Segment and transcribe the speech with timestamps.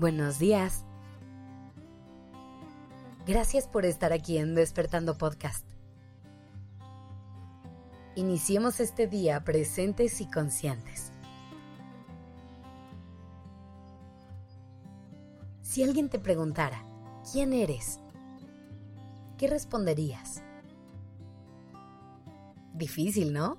[0.00, 0.86] Buenos días.
[3.26, 5.66] Gracias por estar aquí en Despertando Podcast.
[8.14, 11.12] Iniciemos este día presentes y conscientes.
[15.60, 16.82] Si alguien te preguntara,
[17.30, 18.00] ¿quién eres?
[19.36, 20.42] ¿Qué responderías?
[22.72, 23.58] Difícil, ¿no?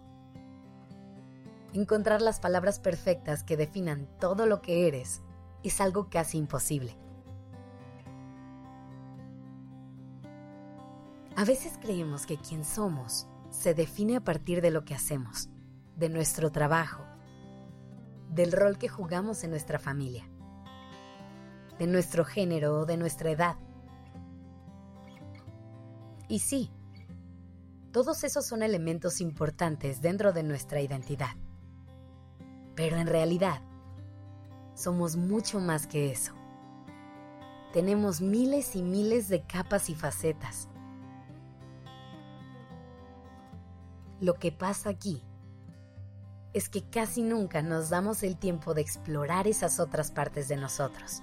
[1.74, 5.22] Encontrar las palabras perfectas que definan todo lo que eres
[5.64, 6.98] es algo casi imposible.
[11.36, 15.50] A veces creemos que quien somos se define a partir de lo que hacemos,
[15.96, 17.04] de nuestro trabajo,
[18.30, 20.30] del rol que jugamos en nuestra familia,
[21.80, 23.56] de nuestro género o de nuestra edad.
[26.28, 26.72] Y sí,
[27.92, 31.36] todos esos son elementos importantes dentro de nuestra identidad.
[32.76, 33.62] Pero en realidad,
[34.82, 36.34] somos mucho más que eso.
[37.72, 40.68] Tenemos miles y miles de capas y facetas.
[44.20, 45.24] Lo que pasa aquí
[46.54, 51.22] es que casi nunca nos damos el tiempo de explorar esas otras partes de nosotros.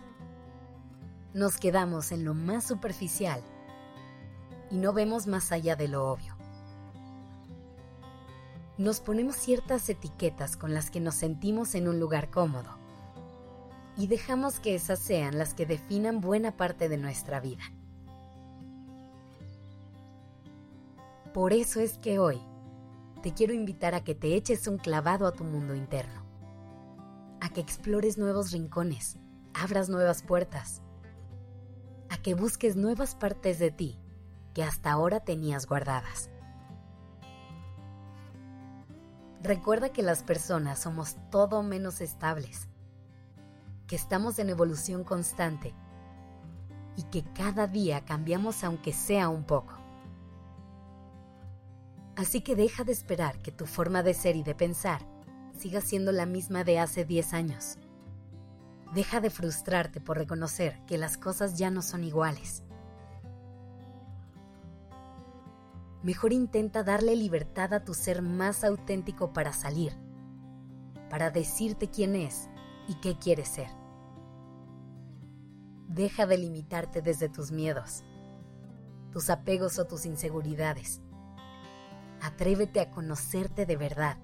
[1.35, 3.43] Nos quedamos en lo más superficial
[4.71, 6.35] y no vemos más allá de lo obvio.
[8.79, 12.88] Nos ponemos ciertas etiquetas con las que nos sentimos en un lugar cómodo
[13.99, 17.65] y dejamos que esas sean las que definan buena parte de nuestra vida.
[21.35, 22.41] Por eso es que hoy
[23.23, 26.23] te quiero invitar a que te eches un clavado a tu mundo interno,
[27.41, 29.19] a que explores nuevos rincones,
[29.53, 30.81] abras nuevas puertas,
[32.09, 33.99] a que busques nuevas partes de ti
[34.55, 36.31] que hasta ahora tenías guardadas.
[39.43, 42.69] Recuerda que las personas somos todo menos estables
[43.89, 45.75] que estamos en evolución constante
[46.95, 49.75] y que cada día cambiamos aunque sea un poco.
[52.15, 55.01] Así que deja de esperar que tu forma de ser y de pensar
[55.57, 57.79] siga siendo la misma de hace 10 años.
[58.95, 62.63] Deja de frustrarte por reconocer que las cosas ya no son iguales.
[66.03, 69.93] Mejor intenta darle libertad a tu ser más auténtico para salir,
[71.11, 72.49] para decirte quién es
[72.89, 73.78] y qué quieres ser.
[75.89, 78.05] Deja de limitarte desde tus miedos,
[79.11, 81.01] tus apegos o tus inseguridades.
[82.21, 84.19] Atrévete a conocerte de verdad,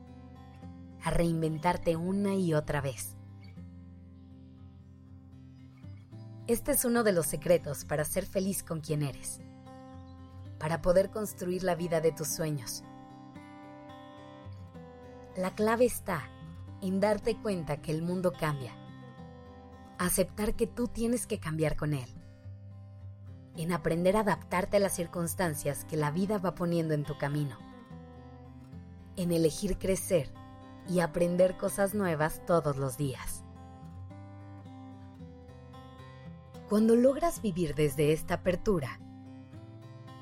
[1.02, 3.16] a reinventarte una y otra vez.
[6.48, 9.40] Este es uno de los secretos para ser feliz con quien eres,
[10.58, 12.84] para poder construir la vida de tus sueños.
[15.34, 16.28] La clave está
[16.82, 18.83] en darte cuenta que el mundo cambia
[19.98, 22.08] aceptar que tú tienes que cambiar con él,
[23.56, 27.56] en aprender a adaptarte a las circunstancias que la vida va poniendo en tu camino,
[29.16, 30.32] en elegir crecer
[30.88, 33.44] y aprender cosas nuevas todos los días.
[36.68, 38.98] Cuando logras vivir desde esta apertura,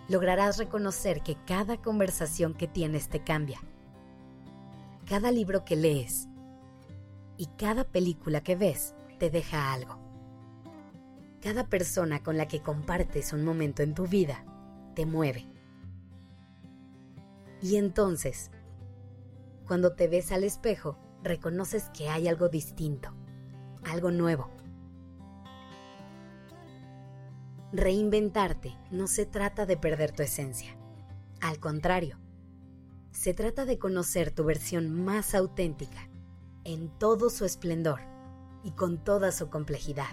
[0.09, 3.61] lograrás reconocer que cada conversación que tienes te cambia,
[5.09, 6.29] cada libro que lees
[7.39, 10.01] y cada película que ves te deja algo.
[11.41, 14.45] Cada persona con la que compartes un momento en tu vida
[14.97, 15.47] te mueve.
[17.61, 18.51] Y entonces,
[19.65, 23.15] cuando te ves al espejo, reconoces que hay algo distinto,
[23.85, 24.51] algo nuevo.
[27.71, 30.77] Reinventarte no se trata de perder tu esencia.
[31.41, 32.19] Al contrario,
[33.13, 36.11] se trata de conocer tu versión más auténtica,
[36.65, 38.12] en todo su esplendor
[38.65, 40.11] y con toda su complejidad.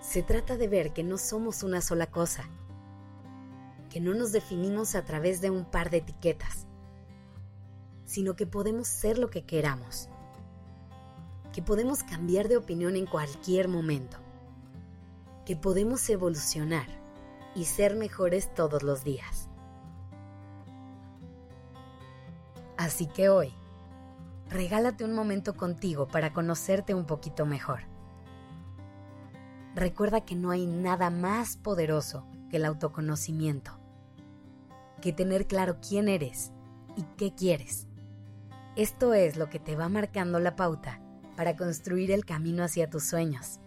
[0.00, 2.44] Se trata de ver que no somos una sola cosa,
[3.88, 6.66] que no nos definimos a través de un par de etiquetas,
[8.04, 10.08] sino que podemos ser lo que queramos,
[11.52, 14.18] que podemos cambiar de opinión en cualquier momento,
[15.46, 16.86] que podemos evolucionar
[17.54, 19.48] y ser mejores todos los días.
[22.76, 23.52] Así que hoy,
[24.52, 27.80] regálate un momento contigo para conocerte un poquito mejor.
[29.74, 33.72] Recuerda que no hay nada más poderoso que el autoconocimiento,
[35.00, 36.52] que tener claro quién eres
[36.96, 37.88] y qué quieres.
[38.76, 41.00] Esto es lo que te va marcando la pauta
[41.36, 43.60] para construir el camino hacia tus sueños,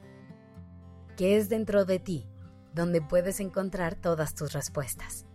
[1.18, 2.28] que es dentro de ti
[2.74, 5.26] donde puedes encontrar todas tus respuestas.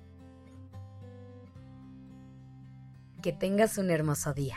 [3.23, 4.57] Que tengas un hermoso día.